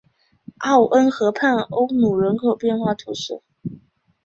[0.61, 3.43] 奥恩河畔欧努人口变化图示